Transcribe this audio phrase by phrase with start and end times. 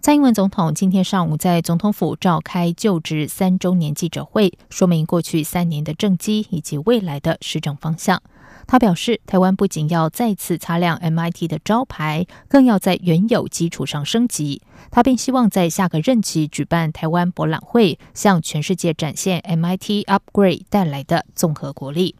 [0.00, 8.22] 蔡英文总统今天上午在总统府召开就职三周年记者会，说明过去三年的政绩以及未来的施政方向。
[8.68, 14.62] 他表示，台湾不仅要再次擦亮 MIT 的招牌，更要在原有基础上升级。
[14.92, 22.14] 他并希望在下个任期举办台湾博览会，向全世界展现 MIT Upgrade 带来的综合国力。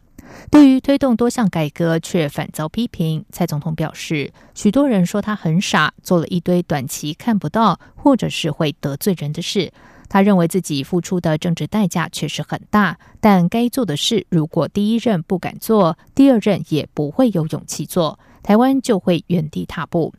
[0.51, 9.71] 对于推动多项改革却反遭批评，蔡总统表示，许多人说他很傻，做了一堆短期看不到或者是会得罪人的事。
[10.07, 20.11] 他认为自己付出的政治代价确实很大，但该做的事，如果第一任不敢做，第二任也不会有勇气做，台湾就会原地踏步。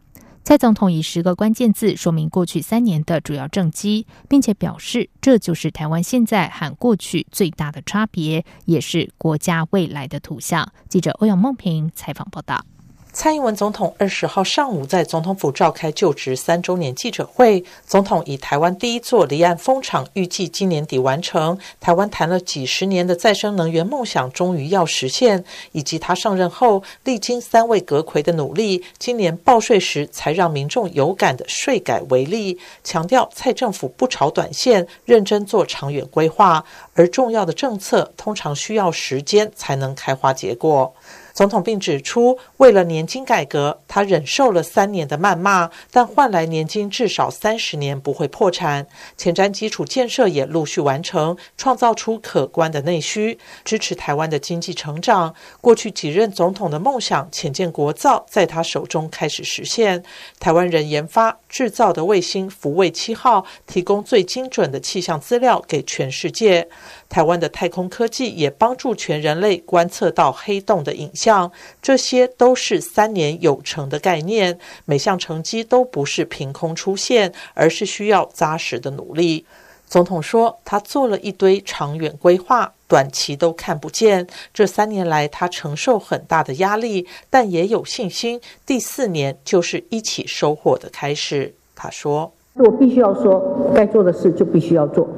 [0.42, 10.72] 蔡总统以十个关键字说明过去三年的主要政绩，并且表示这就是台湾现在和过去最大的差别，也是国家未来的图像。
[10.88, 12.64] 记者欧阳梦平采访报道。
[13.12, 36.64] 蔡英文总统二十号上午在总统府召开就职三周年记者会，总统以台湾第一座离岸风场预计今年底完成，台湾谈了几十年的再生能源梦想终于要实现，以及他上任后历经三位阁魁的努力，今年报税时才让民众有感的税改为例，强调蔡政府不炒短线，认真做长远规划，
[36.94, 40.94] 而重要的政策通常需要时间才能开花结果。
[41.32, 48.86] 总统并指出，为了年金改革，他忍受了三年的谩骂，但换来年金至少三十年不会破产。
[49.16, 55.34] 前瞻基础建设也陆续完成，创造出可观的内需，支持台湾的经济成长。
[55.60, 60.02] 过去几任总统的梦想，浅建国造，在他手中开始实现。
[60.38, 66.68] 台湾人研发制造的卫星“福卫七号”，提供最精准的气象资料给全世界。
[67.10, 71.50] 台湾的太空科技也帮助全人类观测到黑洞的影像，
[71.82, 74.56] 这些都是三年有成的概念。
[74.84, 79.44] 每项成绩都不是凭空出现，而是需要扎实的努力。
[79.88, 84.24] 总统说，他做了一堆长远规划，短期都看不见。
[84.54, 88.40] 这三年来，他承受很大的压力，但也有信心。
[88.64, 91.52] 第四年就是一起收获的开始。
[91.74, 95.08] 他说：“我必须要说，该做的事就必须要做。”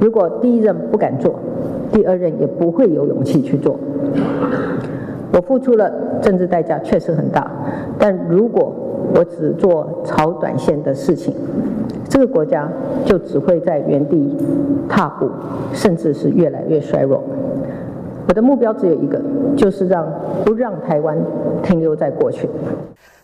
[0.00, 1.34] 如果第一任不敢做，
[1.92, 3.78] 第二任也不会有勇气去做。
[5.32, 5.92] 我付出了
[6.22, 7.50] 政治代价确实很大，
[7.98, 8.72] 但如果
[9.14, 11.34] 我只做炒短线的事情，
[12.08, 12.68] 这个国家
[13.04, 14.36] 就只会在原地
[14.88, 15.28] 踏步，
[15.72, 17.22] 甚至是越来越衰弱。
[18.28, 19.20] 我的目标只有一个，
[19.56, 20.06] 就是让
[20.44, 21.16] 不让台湾
[21.62, 22.48] 停留在过去。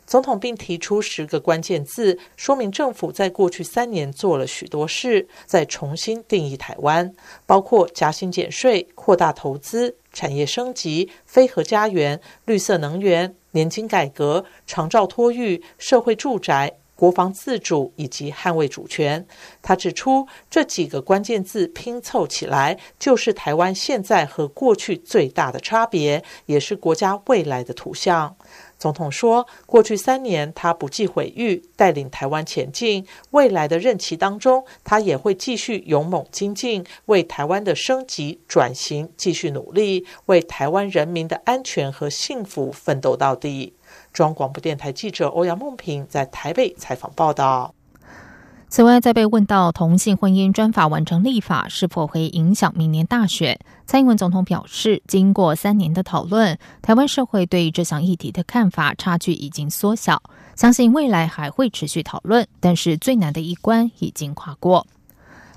[0.07, 7.15] 总统并提出十个关键字，说明政府在过去三年做了许多事，在重新定义台湾，
[7.47, 19.27] 包括加薪减税、扩大投资、产业升级、非核家园、绿色能源、年金改革、长照托育、社会住宅、国防自主以及捍卫主权。
[19.63, 28.37] 他指出，这几个关键字拼凑起来，就是台湾现在和过去最大的差别，也是国家未来的图像。
[28.77, 33.07] 总统说：“过去三年，他不计毁誉，带领台湾前进。
[33.31, 43.75] 未来的任期当中，他也会继续勇猛精进，为台湾的升级转型继续努力，为台湾人民的安全和幸福奋斗到底。”
[44.13, 47.75] 中央广播电台记者欧阳梦平在台北采访报道。
[48.69, 53.57] 此外，在被问到同性婚姻专法完成立法是否会影响明年大选，
[53.87, 60.21] 蔡英文总统表示，经过三年的讨论，台湾社会对这项议题的看法差距已经缩小，
[60.57, 64.85] 相信未来还会持续讨论，但是最难的一关已经跨过。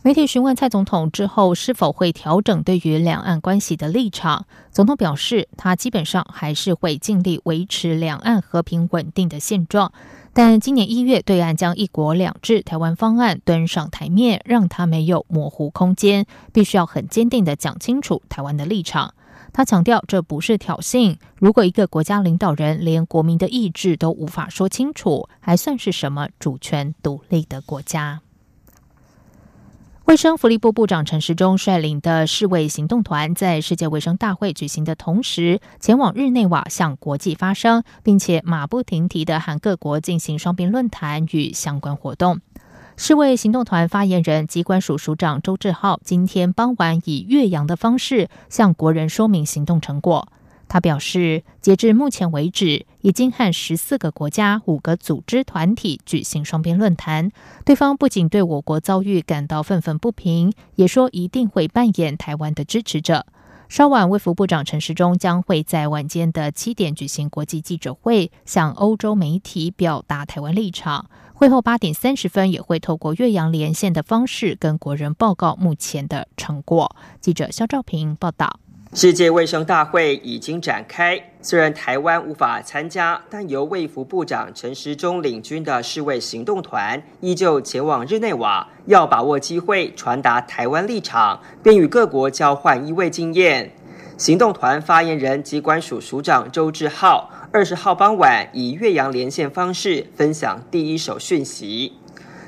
[0.08, 9.92] 媒体询问蔡总统之后是否会调整对于两岸关系的立场，总统表示，他基本上还是会尽力维持两岸和平稳定的现状。
[10.32, 19.14] 但今年一月，对岸将“一国两制”台湾方案端上台面，让他没有模糊空间，必须要很坚定的讲清楚台湾的立场。
[19.52, 21.18] 他强调，这不是挑衅。
[21.36, 28.22] 如果一个国家领导人连国民的意志都无法说清楚，还算是什么主权独立的国家？
[30.08, 42.40] 卫生福利部部长陈时中率领的世卫行动团，在世界卫生大会举行的同时，前往日内瓦向国际发声，并且马不停蹄的喊各国进行双边论坛与相关活动。
[42.96, 50.30] 世卫行动团发言人机关署署长周志浩今天傍晚以岳阳的方式向国人说明行动成果。
[50.70, 57.32] 他表示，截至目前为止，已经和十四个国家、五个组织团体举行双边论坛。
[57.64, 63.26] 对方不仅对我国遭遇感到愤愤不平，也说一定会扮演台湾的支持者。
[63.70, 71.10] 稍晚，卫福部长陈时中将会在晚间的七点举行国际记者会，向欧洲媒体表达台湾立场。
[71.34, 76.96] 会后八点三十分，也会透过岳阳连线的方式跟国人报告目前的成果。
[77.22, 78.60] 记者肖兆平报道。
[78.94, 93.72] 世界卫生大会已经展开，虽然台湾无法参加，但由卫福部长陈时中领军的世卫行动团依旧前往日内瓦，要把握机会传达台湾立场，并与各国交换医卫经验。
[94.18, 101.94] 行动团发言人及管署署长周志浩二十号傍晚以岳阳连线方式分享第一手讯息。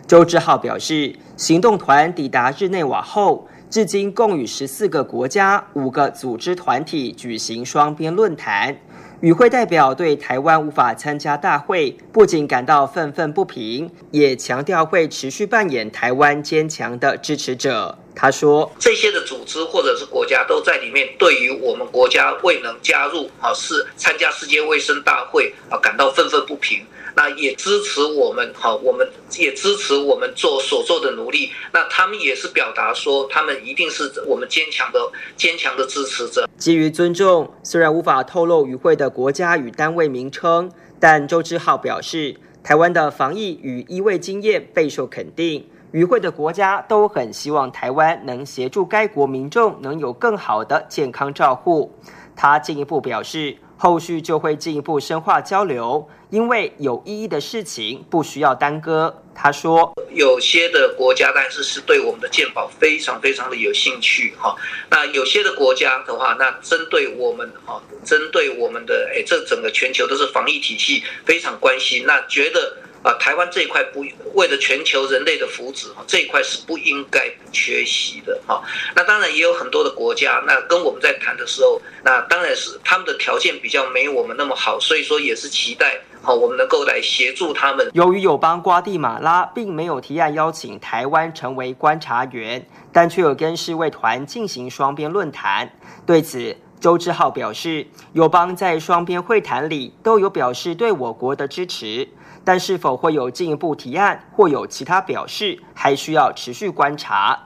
[0.07, 3.48] 周志浩表示，行动团抵达日内瓦后。
[3.69, 8.75] 至今共与十四个国家、五个组织团体举行双边论坛。
[9.21, 17.98] 与会代表对台湾无法参加大会，不仅感到愤愤不平，也强调会持续扮演台湾坚强的支持者。
[18.15, 26.85] 他说：“这些的组织或者是国家都在里面，对于我们国家未能加入啊，是参加世界卫生大会啊，感到愤愤不平。”
[27.15, 29.05] 那也支持我们，好，我们
[29.37, 31.51] 也支持我们做所做的努力。
[31.73, 36.47] 那他们也是表达说，他们一定是我们坚强的、坚强的支持者。
[36.57, 51.93] 基于尊重，虽然无法透露与会的国家与单位名称，但周志浩表示，台湾的防疫与医卫经验备受肯定，与会的国家都很希望台湾能协助该国民众能有更好的健康照护。
[52.35, 53.57] 他进一步表示。
[53.81, 59.23] 后续就会进一步深化交流，因为有意义的事情不需要耽搁。
[59.33, 64.53] 他说，有些的国家，但是是对我们的健保非常非常的有兴趣哈。
[64.91, 72.75] 那有些的国家的话，那针对我们哈，针对我们的哎，这整个全球都是防疫体系非常关心，那觉得。
[73.01, 74.03] 啊，台湾这一块不
[74.33, 78.61] 为了全球人类的福祉哈，这一块是不应该缺席的哈。
[78.95, 87.89] 那当然也有很多的国家，那跟我们在谈的时候，那当然是他们的条件比较没我们那么好，所以说也是期待好我们能够来协助他们。
[87.93, 95.71] 由于友邦瓜地马拉并没有提案邀请台湾成为观察员，但却有跟世卫团进行双边论坛。
[96.05, 102.09] 对此，周志浩表示，友邦在双边会谈里都有表示对我国的支持。
[102.49, 107.37] 但是否会有进一步提案或有其他表示，还需要持续观察。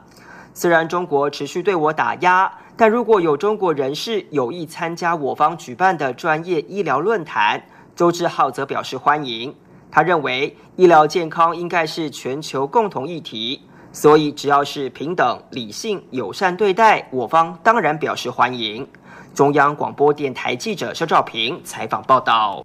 [0.54, 7.62] 虽然中国持续对我打压，但如果有中国人士有意参加我方举办的专业医疗论坛，
[7.94, 9.54] 周志浩则表示欢迎。
[9.92, 13.62] 他认为医疗健康应该是全球共同议题，
[13.92, 18.88] 所以只要是平等、理性、友善对待，我方当然表示欢迎。
[19.34, 22.64] 中央广播电台记者肖兆平采访报道。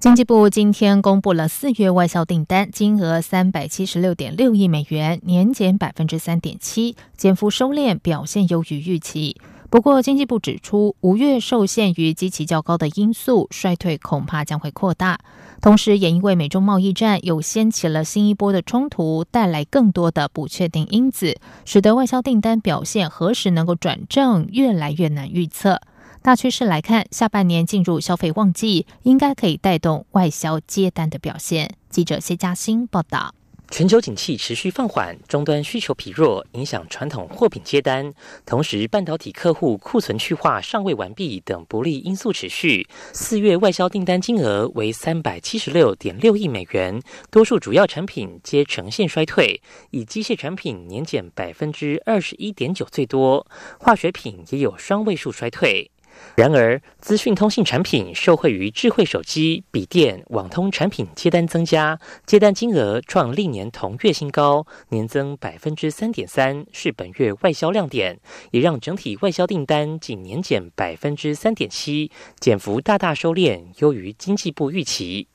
[0.00, 9.36] 经济部今天公布了四月外销订单金额三百七十六点六亿美元，年减百分之三点七，减幅收敛，表现优于预期。
[9.68, 15.18] 不过，经济部指出，五月受限于基期较高的因素，衰退恐怕将会扩大。
[15.60, 21.36] 同时，也因为美中贸易战又掀起了新一波的冲突，带来更多的不确定因子，
[21.66, 25.82] 使得外销订单表现何时能够转正，越来越难预测。
[26.22, 31.74] 大趋势来看，下半年进入消费旺季，应该可以带动外销接单的表现。
[31.88, 33.34] 记者谢嘉欣报道：
[33.70, 38.12] 全球景气持续放缓，终端需求疲弱，影响传统货品接单。
[38.44, 42.86] 同时，半导体客户库存去化尚未完毕等不利因素持续。
[43.14, 53.46] 四月外销订单金额为三百七十六点六亿美元，多数主要产品皆呈现衰退，以机械产品年减百分之二十一点九最多，
[53.78, 55.90] 化学品也有双位数衰退。
[56.36, 68.18] 然而，资讯通信产品受惠于智慧手机、笔电、网通产品接单增加，接单金额创历年同月新高，年增百分之三点三，是本月外销亮点，
[68.52, 75.28] 也让整体外销订单仅年减百分之三点七，减幅大大收敛，优于经济部预期。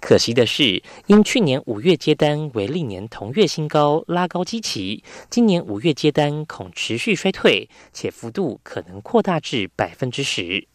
[0.00, 10.66] 可惜的是，因去年五月接单为历年同月新高，拉高基期，今年五月接单恐持续衰退，且幅度可能扩大至百分之十。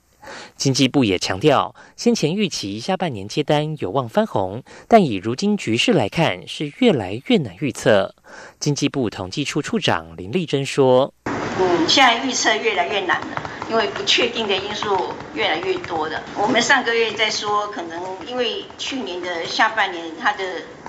[0.57, 8.13] 经济部也强调，先前预期下半年接单有望翻红，但以如今局势来看，是越来越难预测。
[8.59, 11.13] 经济部统计处处长林丽珍说
[11.59, 20.41] ：“嗯，现在预测越来越难了。”因为不确定的因素越来越多的，我们上个月在说，可能因为去年的下半年它的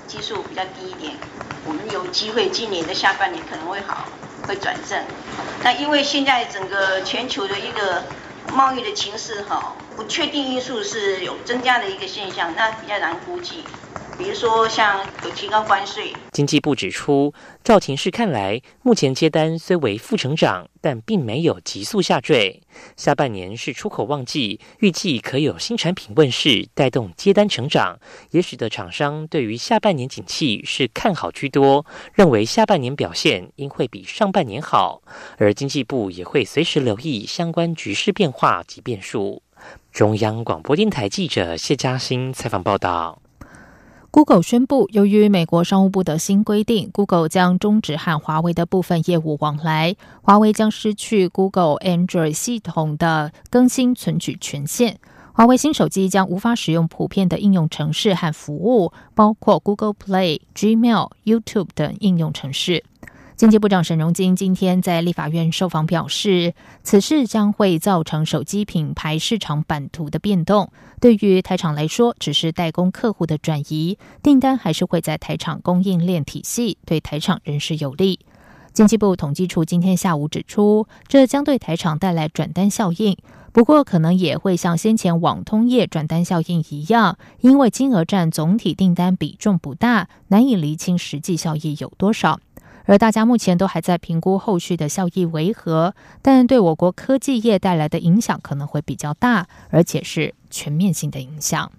[0.07, 1.11] 基数比较低一点，
[1.65, 4.07] 我们有机会今年的下半年可能会好，
[4.47, 4.97] 会转正。
[5.61, 8.01] 那因为现在整个全球的一个
[8.53, 13.65] 贸易的情势哈，不确定因素是有增加的一个现象，那比较难估计。
[14.19, 16.13] 比如说，像有提高关税。
[16.33, 17.33] 经济部指出，
[17.63, 22.61] 照情势看来，目前接单虽为负成长，但并没有急速下坠。
[22.97, 27.97] 下半年是出口旺季，预计可有新产品问世，带动接单成长，
[28.31, 35.01] 也使得厂商对于下半年景气是看好居多，认为下半年表现应会比上半年好。
[35.37, 39.41] 而经济部也会随时留意相关局势变化及变数。
[39.93, 43.21] 中央广播电台记者谢嘉欣采访报道。
[44.11, 54.99] Google 宣布，由于美国商务部的新规定，Google 将终止和华为的部分业务往来，华为将失去 Google Android 系统的更新存取权限。
[55.33, 62.83] 华为新手机将无法使用普遍的应用程式和服务，包括 Google Play、Gmail、YouTube 等应用程式。
[63.39, 66.53] 经济部长沈荣金今天在立法院受访表示，
[66.83, 70.69] 此事将会造成手机品牌市场版图的变动。
[70.99, 78.19] 对于台厂来说，只是代工客户的转移，订单还是会在台厂供应链体系，对台厂仍是有利。
[78.73, 83.15] 经济部统计处今天下午指出，这将对台厂带来转单效应，
[83.53, 92.41] 不过可能也会像先前网通业转单效应一样，因为金额占总体订单比重不大，难以厘清实际效益有多少。
[92.89, 95.93] 而大家目前都还在评估后续的效益为何，
[96.23, 101.71] 但对我国科技业带来的影响可能会比较大，而且是全面性的影响。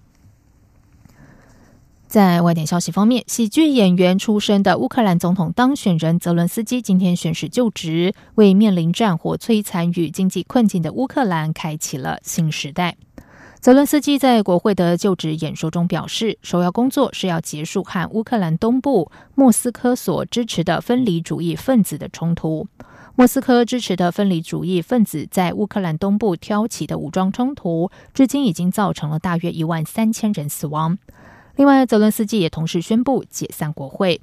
[2.07, 12.97] 在外电消息方面，喜剧演员出身的乌克兰总统当选人泽伦斯基今天宣誓就职，为面临战火摧残与经济困境的乌克兰开启了新时代。
[13.61, 22.67] 泽伦斯基在国会的就职演说中表示，首要工作是要结束和乌克兰东部莫斯科所支持的分离主义分子的冲突。
[23.17, 30.97] 莫斯科支持的分离主义分子在乌克兰东部挑起的武装冲突，至今已经造成了大约一万三千人死亡。
[31.57, 34.23] 另外，泽伦斯基也同时宣布解散国会。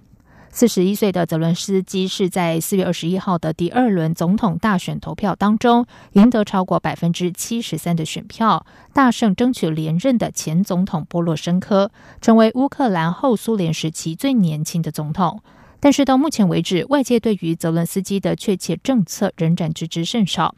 [0.57, 15.39] 四十一岁的泽伦斯基是在四月二十一号的第二轮总统大选投票当中赢得超过百分之七十三的选票，大胜争取连任的前总统波洛申科，成为乌克兰后苏联时期最年轻的总统。
[15.79, 20.55] 但是到目前为止，外界对于泽伦斯基的确切政策仍然知之甚少。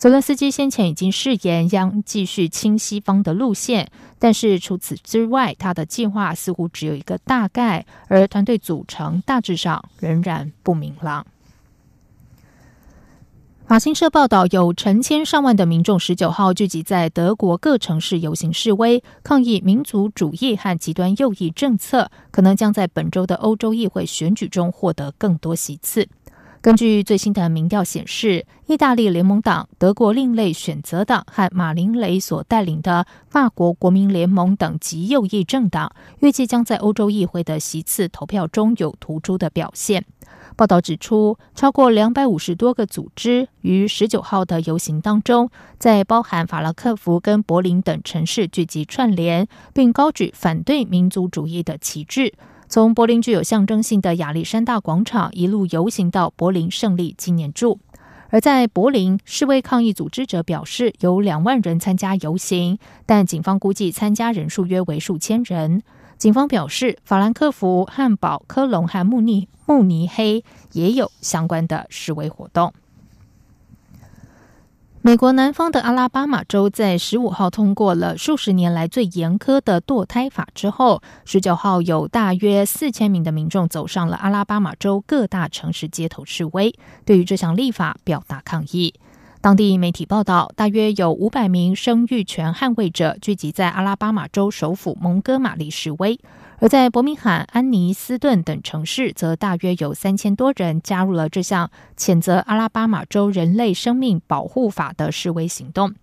[0.00, 11.26] 泽伦斯基先前已经誓言将继续亲西方的路线，但是除此之外，他的计划似乎只有一个大概，而团队组成大致上仍然不明朗。
[13.66, 26.08] 法新社报道，有成千上万的民众十九号聚集在德国各城市游行示威，抗议民族主义和极端右翼政策，可能将在本周的欧洲议会选举中获得更多席次。
[26.62, 40.04] 根据最新的民调显示，意大利联盟党、德国另类选择党和马林雷所带领的法国国民联盟等极右翼政党，预计将在欧洲议会的席次投票中有突出的表现。
[40.54, 45.48] 报道指出，超过两百五十多个组织于十九号的游行当中，
[45.78, 52.34] 在包含法兰克福跟柏林等城市聚集串联，并高举反对民族主义的旗帜。
[52.70, 57.80] 从柏林具有象征性的亚历山大广场一路游行到柏林胜利纪念柱，
[58.28, 65.82] 而在柏林，示威抗议组织者表示有两万人参加游行，但警方估计参加人数约为数千人。
[66.16, 72.72] 警方表示，法兰克福、汉堡、科隆和慕尼慕尼黑也有相关的示威活动。
[75.02, 86.74] 美国南方的阿拉巴马州在十五号通过了数十年来最严苛的堕胎法之后，十九号有大约四千名的民众走上了阿拉巴马州各大城市街头示威，
[87.06, 88.92] 对于这项立法表达抗议。
[89.40, 96.20] 当地媒体报道，大约有五百名生育权捍卫者聚集在阿拉巴马州首府蒙哥马利示威。
[96.62, 105.94] 而在伯明翰、安尼斯顿等城市，则大约有三千多人加入了这项谴责阿拉巴马州人类生命保护法的示威行动。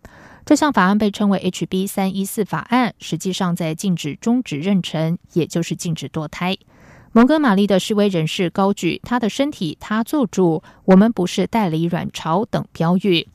[0.44, 6.58] 这项法案被称为 HB 三一四法案，实际上在禁止终止妊娠，也就是禁止堕胎。
[7.12, 13.28] 蒙哥马利的示威人士高举“他的身体，他做主，我们不是代理卵巢”等标语。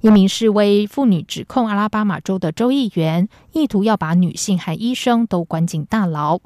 [0.00, 6.38] 一名示威妇女指控阿拉巴马州的州议员意图要把女性和医生都关进大牢。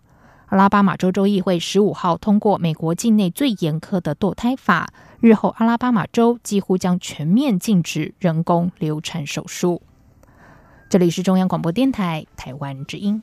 [0.52, 9.80] 阿拉巴马州州议会十五号通过美国境内最严苛的堕胎法，日后阿拉巴马州几乎将全面禁止人工流产手术。
[10.90, 13.22] 这里是中央广播电台台湾之音。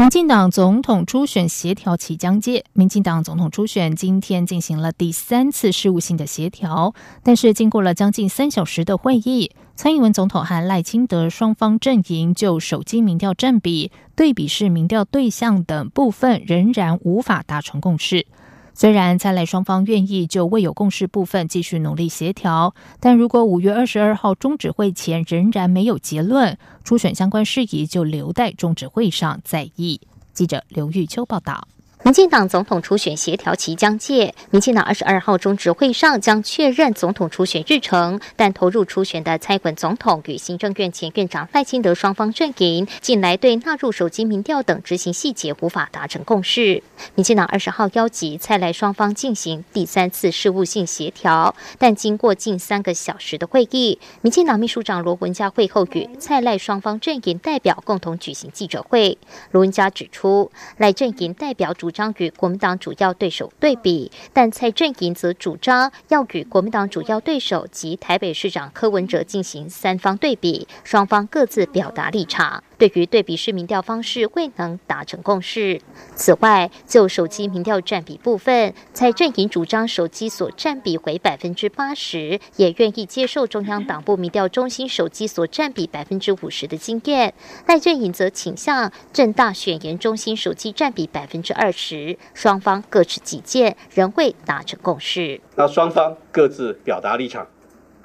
[0.00, 18.26] 民进党总统初选协调期将届，民进党总统初选今天进行了第三次事务性的协调，但是经过了将近三小时的会议，蔡英文总统和赖清德双方阵营就手机民调占比、对比式民调对象等部分仍然无法达成共识。
[18.74, 30.00] 虽然蔡赖双方愿意就未有共识部分继续努力协调，但如果五月二十二号中止会前仍然没有结论，初选相关事宜就留待中止会上再议。
[30.32, 31.68] 记者刘玉秋报道。
[32.02, 46.82] 民进党总统初选协调期将届，民进党二十二号中执会上将确认总统初选日程，但投入初选的蔡滚总统与行政院前院长赖清德双方阵营近来对纳入手机民调等执行细节无法达成共识。
[47.16, 59.18] 民进党二十号邀集蔡赖双方进行第三次事务性协调，但经过近三个小时的会议，民进党秘书长罗文嘉会后与蔡赖双方阵营代表共同举行记者会。
[59.50, 61.89] 罗文嘉指出，赖阵营代表主。
[61.90, 72.62] 主张与国民党主要对手对比，但蔡正营则主张要与国民党主要对手及台北市长柯文哲进行三方对比，双方各自表达立场。
[72.80, 75.78] 对于对比式民调方式未能达成共识。
[76.14, 87.34] 此外，就手机民调占比部分，蔡阵营主张手机所占比为百分之八十，也愿意接受中央党部民调中心手机所占比百分之五十的经验。
[87.66, 95.38] 赖阵营则倾向正大选研中心手机占比百分之二十，双方各持己见，仍未达成共识。
[95.54, 97.46] 那双方各自表达立场，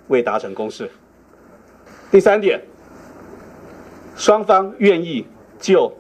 [0.10, 0.91] 未达成共识。
[2.12, 2.62] 第三点。
[4.15, 5.25] 双方愿意
[5.60, 5.91] 就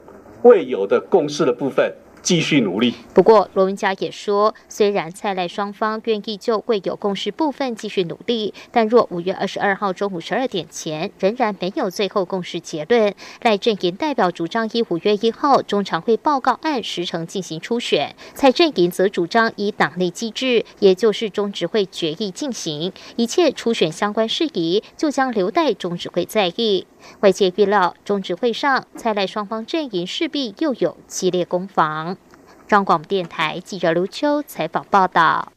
[0.43, 1.93] 未有的共识的部分。
[2.25, 2.95] 继续努力。
[3.13, 26.87] 不过，罗文佳也说，虽然蔡赖双方愿意就未有共识部分继续努力，但若五月二十二号中午十二点前仍然没有最后共识结论，赖阵营代表主张以五月一号中常会报告案时程进行初选，蔡阵营则主张以党内机制，也就是中执会决议进行，一切初选相关事宜就将留待中执会在议。
[27.19, 32.14] 外界预料，中执会上蔡赖双方阵营势必又有激烈攻防。
[32.67, 35.53] 中广电台记者刘秋采访报道：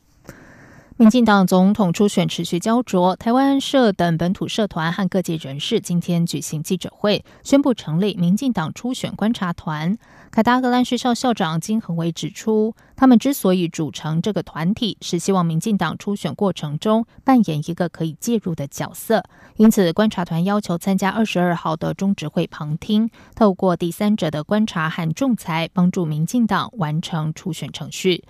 [0.98, 9.96] 民进党总统初选持续焦灼，台湾社等本土社团和各界人士今天举行记者会，宣布成立民进党初选观察团。
[10.32, 19.22] 凯达格兰学校校长金恒伟指出，他们之所以组成这个团体，是希望民进党初选过程中扮演一个可以介入的角色。
[19.54, 28.24] 因此，观察团要求参加二十二号的中执会旁听，透过第三者的观察和仲裁，帮助民进党完成初选程序。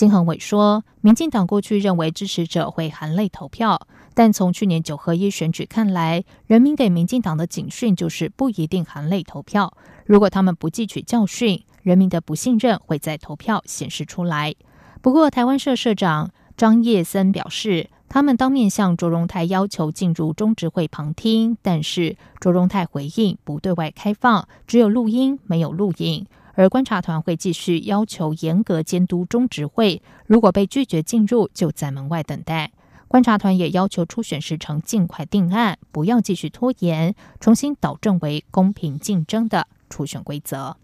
[0.00, 9.74] 金恒伟说，民进党过去认为支持者会含泪投票，但从去年九合一选举看来，人民给民进党的警讯就是不一定含泪投票。
[10.06, 14.54] 如果他们不汲取教训，人民的不信任会在投票显示出来。
[15.02, 26.26] 不过，台湾社社长张叶森表示，他们当面向卓荣泰要求进入中执会旁听，但是卓荣泰回应不对外开放，只有录音没有录影。
[26.60, 32.70] 而观察团会继续要求严格监督中执会，如果被拒绝进入，就在门外等待。
[33.08, 39.68] 观察团也要求初选时程尽快定案，不要继续拖延，重新导正为公平竞争的。
[39.88, 40.76] 初选规则。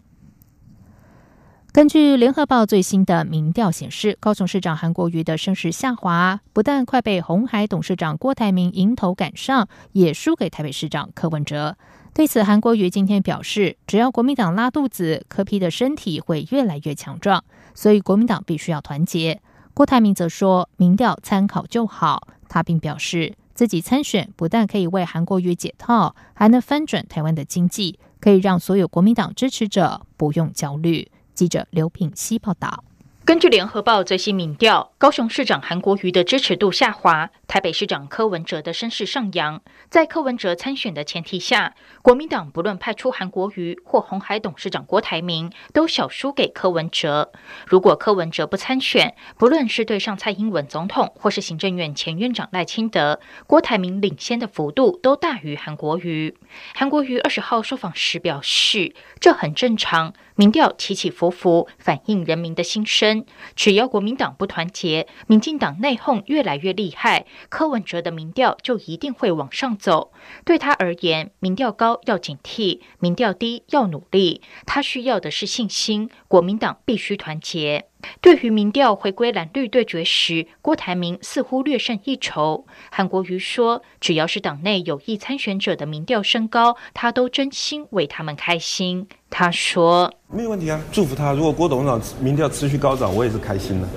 [1.71, 11.77] 根据联合报最新的民调显示，高雄市长韩国瑜的声势下滑，不但快被红海董事长郭台铭迎头赶上，也输给台北市长柯文哲。
[12.17, 17.43] 对此，韩国瑜今天表示，只要国民党拉肚子，柯批的身体会越来越强壮，
[17.75, 19.39] 所以国民党必须要团结。
[19.75, 22.27] 郭台铭则说，民调参考就好。
[22.49, 27.99] 他并表示，自己参选不但可以为韩国瑜解套，还能翻转台湾的经济。
[28.19, 31.11] 可以让所有国民党支持者不用焦虑。
[31.35, 32.83] 记者刘品希报道。
[33.27, 39.61] 根据联合报最新民调，高雄市长韩国瑜的支持度下滑，台北市长柯文哲的声势上扬。
[39.89, 47.33] 在柯文哲参选的前提下，国民党不论派出韩国瑜或红海董事长郭台铭，都小输给柯文哲。
[47.65, 56.33] 如果柯文哲不参选，不论是对上蔡英文总统或是行政院前院长赖清德，郭台铭领先的幅度都大于韩国瑜。
[56.73, 63.25] 韩国瑜二十号受访时表示，这很正常，民调起起伏伏，反映人民的心声。
[63.55, 70.13] 只要国民党不团结，民进党内讧越来越厉害，柯文哲的民调就一定会往上走。
[70.45, 74.41] 对他而言，民调高要警惕，民调低要努力。
[74.67, 77.87] 他需要的是信心，国民党必须团结。
[78.21, 82.67] 对于民调回归蓝绿对决时，郭台铭似乎略胜一筹。
[82.91, 91.33] 韩国瑜说：“只要是党内有意参选者的民调升高，他都真心为他们开心。”他说：“没有问题啊，祝福他。
[91.33, 93.87] 如果郭董事长民调持续高涨，我也是开心的。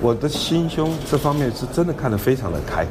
[0.00, 2.86] 我的心胸这方面是真的看得非常的开。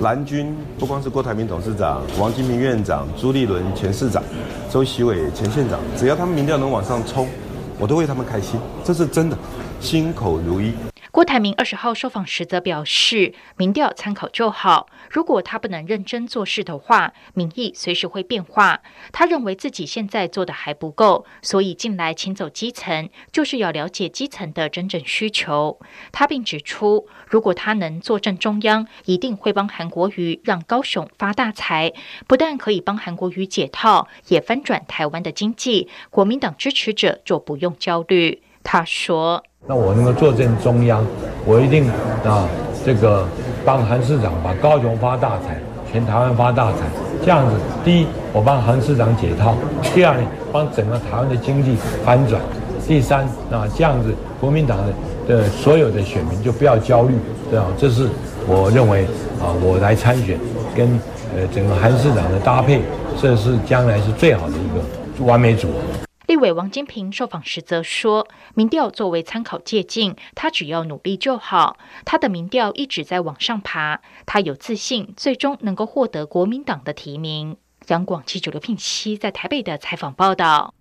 [0.00, 4.22] 蓝军不光是郭台铭董事长、王金明院长、朱立伦前市长、
[4.70, 7.26] 周习伟前县长，只要他们民调能往上冲，
[7.78, 9.36] 我都为他们开心，这是真的。”
[9.80, 10.72] 心口如一。
[11.12, 18.82] 郭台铭二十号受访时则表示，民调参考就好，如果他不能认真做事的话，民意随时会变化。
[19.12, 25.80] 他认为自己现在做的还不够，所以进来请走基层，就是要了解基层的真正需求。
[26.12, 31.94] 他并指出，如果他能坐镇中央，一定会帮韩国瑜让高雄发大财，
[32.26, 35.88] 不但可以帮韩国瑜解套，也翻转台湾的经济。
[36.10, 38.42] 国民党支持者就不用焦虑。
[38.62, 39.44] 他说。
[39.68, 41.04] 那我能够坐镇中央，
[41.44, 41.88] 我一定
[42.24, 42.46] 啊，
[42.84, 43.26] 这个
[43.64, 45.58] 帮韩市长把高雄发大财，
[45.90, 46.78] 全台湾发大财。
[47.24, 49.54] 这样子，第一，我帮韩市长解套；
[49.92, 52.40] 第二呢，帮整个台湾的经济翻转；
[52.86, 54.78] 第三，啊，这样子，国民党
[55.26, 57.14] 的的所有的选民就不要焦虑，
[57.50, 57.66] 对吧？
[57.76, 58.08] 这是
[58.46, 59.02] 我认为
[59.40, 60.38] 啊，我来参选，
[60.76, 60.86] 跟
[61.34, 62.82] 呃整个韩市长的搭配，
[63.20, 64.68] 这是将来是最好的一
[65.18, 66.05] 个完美组合。
[66.26, 71.78] 立委王金平受访时则说：“民调作为参考借鉴，他只要努力就好。
[72.04, 77.56] 他的民调一直在往上爬，他有自信，最终能够获得国民党的提名。”
[77.88, 80.74] 杨广记者刘聘熙在台北的采访报道。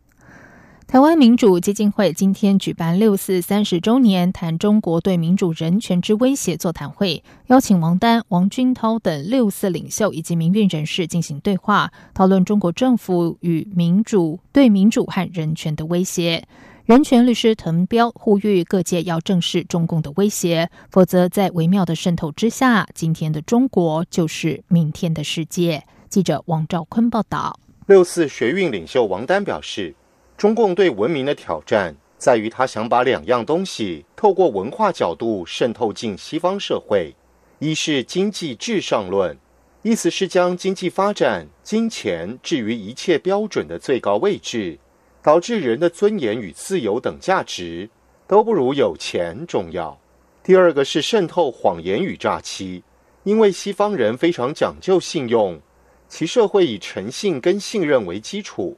[0.87, 16.47] 台湾民主基金会今天举办六四三十周年谈中国对民主人权之威胁座谈会，邀请王丹、王军涛等六四领袖以及民运人士进行对话，讨论中国政府与民主对民主和人权的威胁。
[16.85, 25.83] 人权律师滕彪呼吁各界要正视中共的威胁，否则在微妙的渗透之下，今天的中国就是明天的世界。
[26.09, 27.59] 记者王兆坤报道。
[27.87, 29.95] 六四学运领袖王丹表示。
[30.37, 37.15] 中共对文明的挑战在于，他想把两样东西透过文化角度渗透进西方社会。
[37.59, 39.37] 一是经济至上论，
[39.81, 44.77] 意思是将经济发展、金钱置于一切标准的最高位置，
[45.23, 47.89] 导致人的尊严与自由等价值
[48.27, 49.97] 都不如有钱重要。
[50.43, 52.83] 第二个是渗透谎言与诈欺，
[53.23, 55.61] 因为西方人非常讲究信用，
[56.09, 58.77] 其社会以诚信跟信任为基础。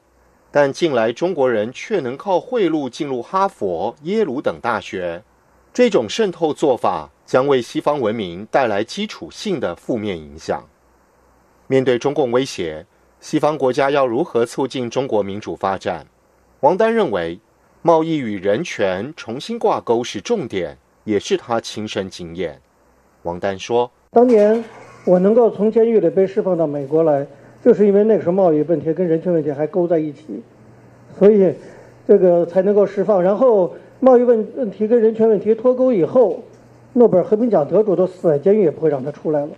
[0.50, 5.22] 但近来中国人却能靠贿赂进入哈佛、耶鲁等大学，
[5.74, 10.66] 这种渗透做法将为西方文明带来基础性的负面影响。
[11.66, 12.86] 面对中共威胁，
[13.20, 16.06] 西方国家要如何促进中国民主发展？
[16.60, 17.38] 王丹认为，
[17.82, 22.60] 贸易与人权重新挂钩是重点，也是他亲身经验。
[23.22, 24.64] 王丹说：“当年
[25.04, 27.26] 我能够从监狱里被释放到美国来。”
[27.64, 30.42] 就是因为那个时候贸易问题跟人权问题还勾在一起，
[31.18, 31.52] 所以
[32.06, 33.22] 这个才能够释放。
[33.22, 36.42] 然后贸易问问题跟人权问题脱钩以后，
[36.92, 39.50] 诺贝尔和平奖得主都死在监狱，也不会让他出来了。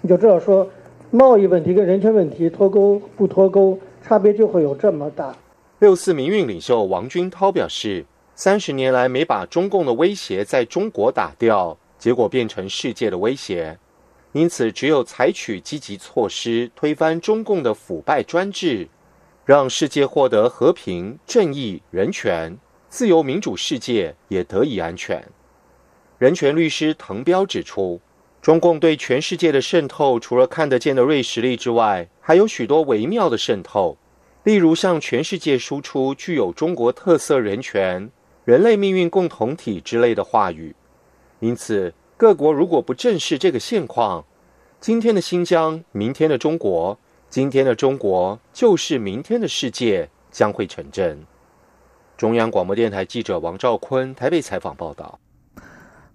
[0.00, 0.66] 你就知道说，
[1.10, 5.34] 贸易问题跟人权问题脱钩不脱钩，差别就会有这么大。
[5.80, 13.76] 六四民运领袖王军涛表示，三十年来没把中共的威胁在中国打掉，结果变成世界的威胁。
[14.32, 18.88] 因此，只有采取积极措施，推翻中共的腐败专制，
[19.44, 22.56] 让世界获得和平、正义、人权、
[22.88, 25.26] 自由、民主，世界也得以安全。
[26.18, 28.00] 人权律师滕彪指出，
[28.40, 33.98] 中共对全世界的渗透，除了看得见的锐实力之外，还有许多微妙的渗透，
[34.44, 38.08] 例如向全世界输出具有中国特色人权、
[38.44, 40.76] 人类命运共同体之类的话语。
[41.40, 41.92] 因此。
[42.20, 44.26] 各国如果不正视这个现况，
[44.78, 46.98] 今天的新疆，明天的中国，
[47.30, 51.24] 今天的中国就是明天的世界，将会成真。
[52.18, 55.18] 中央广播电台记者王兆坤台北采访报道。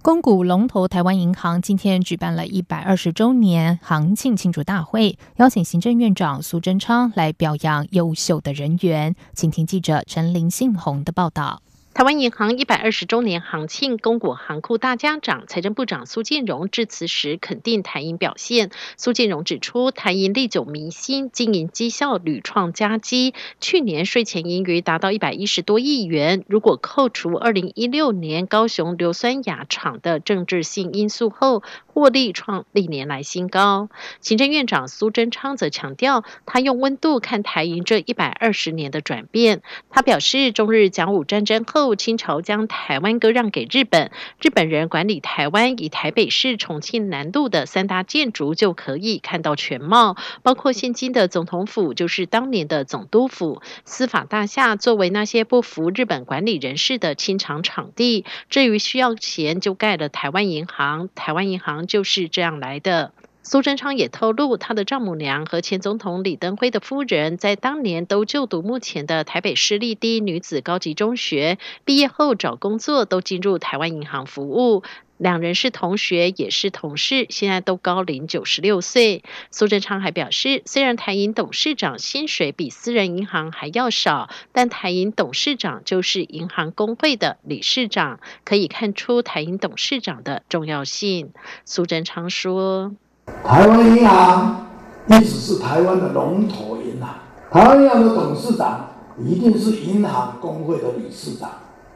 [0.04, 9.16] 公股龙头台湾银行今天举办了一百二十周年行庆庆祝大会，邀请行政院长苏贞昌来表扬优秀的人员。
[9.34, 11.64] 请听记者陈林信宏的报道。
[11.96, 18.70] 台湾银行一百二十周年行庆，公股行库大家长，财政部长苏建荣致辞时肯定台银表现。
[18.98, 26.44] 苏建荣指出，台银历久弥新，经营绩效屡创佳绩，去年税前盈余达到一百一十多亿元。
[26.50, 33.88] 如果扣除二零一六年高雄硫酸亚厂的政治性因素后，获利创历年来新高。
[34.20, 39.62] 行政院长苏贞昌则强调，他用温度看台银这一百二十年的转变。
[39.90, 41.85] 他表示，中日甲午战争后。
[41.94, 44.10] 清朝将台湾割让给日本，
[44.42, 58.26] 日本人管理台湾，以台北市、重庆南路的三大建筑就可以看到全貌，包括现今的总统府，就是当年的总督府，司法大厦作为那些不服日本管理人士的清场场地。
[58.50, 63.12] 至于需要钱，就盖了台湾银行，台湾银行就是这样来的。
[63.48, 74.82] 苏贞昌也透露，他的丈母娘和前总统李登辉的夫人，在当年都就读目前的台北市立第一女子高级中学，毕业后找工作都进入台湾银行服务。
[75.18, 79.24] 两人是同学，也是同事，现在都高龄九十六岁。
[79.52, 91.32] 苏贞昌还表示，虽然台银董事长薪水比私人银行还要少，但台银董事长就是银行工会的理事长，可以看出台银董事长的重要性。
[91.64, 92.96] 苏贞昌说。
[93.44, 94.68] 台湾银行
[95.08, 97.10] 一直是台湾的龙头银行，
[97.52, 101.50] 台湾银行的董事长一定是银行工会的理事长。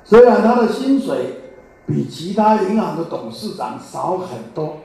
[0.04, 1.42] 虽然他的薪水
[1.86, 4.78] 比其他银行的董事长少很多，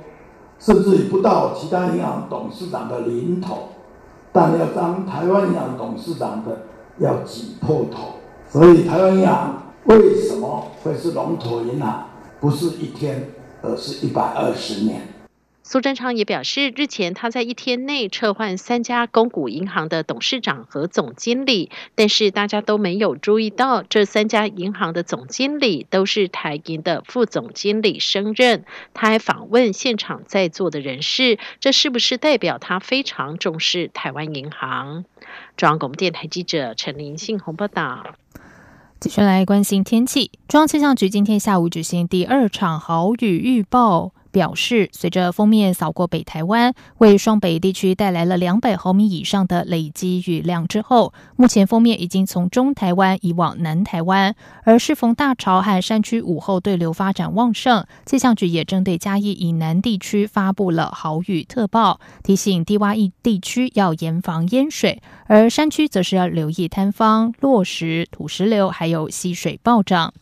[0.59, 3.68] 甚至于不到其他银行董事长的零头，
[4.33, 6.62] 但要当台湾银行董事长的
[6.98, 8.16] 要挤破头。
[8.50, 12.07] 所以台湾银行为什么会是龙头银行？
[12.40, 13.30] 不是一天，
[13.62, 15.00] 而是一百二十年。
[15.66, 28.66] 苏贞昌也表示，日前他在一天内撤换三家公股银行的董事长和总经理，但是大家都没有注意到，这三家银行的总经理都是台银的副总经理升任。
[28.92, 35.07] 他还访问现场在座的人士，这是不是代表他非常重视台湾银行？
[35.57, 38.05] 中央广播电台记者陈林信宏报道。
[39.00, 44.12] 继续来关心天气，中央气象局今天下午举行第二场豪雨预报。
[44.35, 70.12] 表示，随着封面扫过北台湾，为双北地区带来了两百毫米以上的累积雨量之后，目前封面已经从中台湾移往南台湾，而适逢大潮和山区午后对流发展旺盛，气象局也针对嘉义以南地区发布了豪雨特报，提醒低洼地区要严防淹水，而山区则是要留意塌方、落石、土石流，还有溪水暴涨。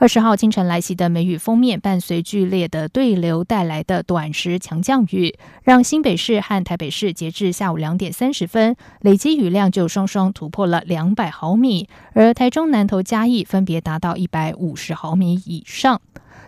[0.00, 16.00] 二十号清晨来袭的梅雨封面，伴随剧烈的对流带来的短时强降雨，让新北市和台北市截至下午两点三十分，累积雨量就双双突破了两百毫米，而台中南投嘉义分别达到一百五十毫米以上。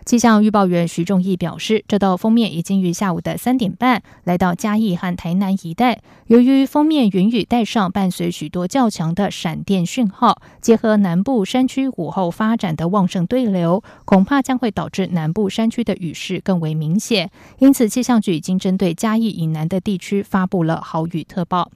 [0.03, 6.01] 气象预报员徐仲义表示，这道封面已经于下午的三点半来到嘉义和台南一带。
[6.27, 17.29] 由于封面云雨带上，伴随许多较强的闪电讯号，结合南部山区午后发展的旺盛对流，恐怕将会导致南部山区的雨势更为明显。
[17.59, 21.71] 因此，气象局已经针对嘉义以南的地区发布了豪雨特报。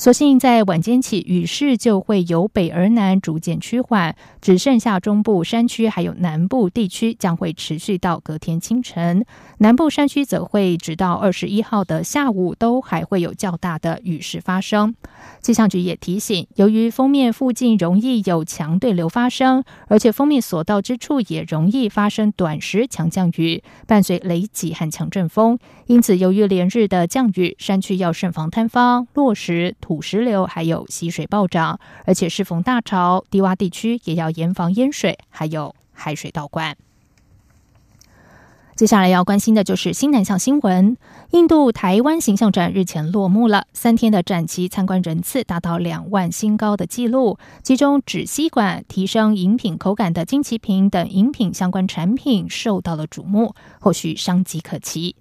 [0.00, 9.26] 所幸在晚间起，雨势就会由北而南逐渐趋缓，只剩下中部山区还有南部地区将会持续到隔天清晨。
[9.58, 14.94] 南部山区则会直到二十一号的下午都还会有较大的雨势发生。
[15.42, 25.58] 气象局也提醒，由于封面附近容易有强对流发生，而且封面所到之处也容易发生短时强降雨，伴随雷击和强阵风。
[25.88, 29.76] 因此，由于连日的降雨，山区要慎防坍方、落石。
[29.90, 36.76] 土石流还有溪水暴涨，而且适逢大潮，低洼地区也要严防淹水，还有海水倒灌。
[38.76, 40.96] 接下来要关心的就是新南向新闻。
[41.32, 55.16] 印度台湾形象展日前落幕了，三天的展期参观人次达到两万新高的纪录，其中纸吸管、提升饮品口感的金奇瓶等饮品相关产品受到了瞩目，后续商机可期。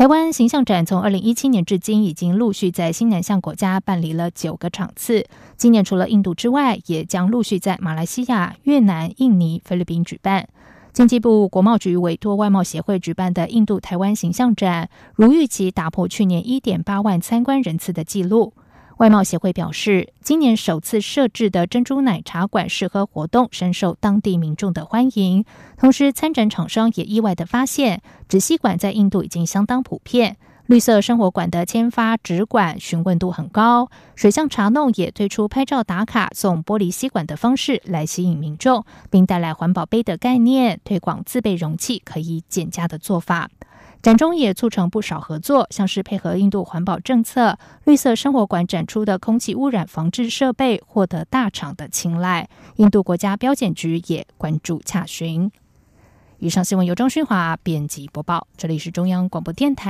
[0.00, 5.26] 台湾形象展从二零一七年至今，已经陆续在新南向国家办理了九个场次。
[5.58, 10.48] 今年除了印度之外，也将陆续在马来西亚、越南、印尼、菲律宾举办。
[10.94, 18.54] 经济部国贸局委托外贸协会举办的印度台湾形象展，如预期打破去年一点八万参观人次的纪录。
[19.00, 25.46] 外贸协会表示，今年首次设置的珍珠奶茶馆试喝活动深受当地民众的欢迎。
[25.78, 30.36] 同时，参展厂商也意外的发现，纸吸管在印度已经相当普遍。
[30.66, 43.48] 绿色生活馆的签发纸管询问度很高，水象茶弄也推出拍照打卡、送玻璃吸管的方式来吸引民众，并带来环保杯的概念，推广自备容器可以减价的做法。
[44.02, 52.48] 展中也促成不少合作，像是配合印度环保政策，绿色生活馆展出的空气污染防治设备获得大厂的青睐。
[52.76, 55.50] 印度国家标检局也关注洽询。
[56.38, 59.88] 以上新闻由张勋华编辑播报，这里是中央广播电台。